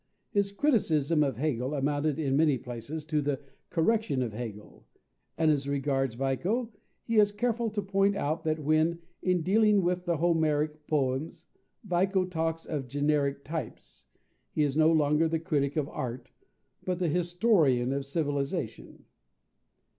His 0.31 0.51
criticism 0.51 1.21
of 1.21 1.37
Hegel 1.37 1.75
amounted 1.75 2.17
in 2.17 2.35
many 2.35 2.57
places 2.57 3.05
to 3.05 3.21
the 3.21 3.39
correction 3.69 4.23
of 4.23 4.33
Hegel; 4.33 4.87
and 5.37 5.51
as 5.51 5.69
regards 5.69 6.15
Vico, 6.15 6.71
he 7.03 7.17
is 7.17 7.31
careful 7.31 7.69
to 7.69 7.83
point 7.83 8.15
out, 8.15 8.43
that 8.43 8.57
when, 8.57 8.97
in 9.21 9.43
dealing 9.43 9.83
with 9.83 10.05
the 10.05 10.17
Homeric 10.17 10.87
poems, 10.87 11.45
Vico 11.83 12.25
talks 12.25 12.65
of 12.65 12.87
generic 12.87 13.43
types, 13.45 14.07
he 14.49 14.63
is 14.63 14.75
no 14.75 14.91
longer 14.91 15.27
the 15.27 15.37
critic 15.39 15.75
of 15.77 15.87
art, 15.89 16.31
but 16.83 16.97
the 16.97 17.07
historian 17.07 17.93
of 17.93 18.03
civilization. 18.07 19.05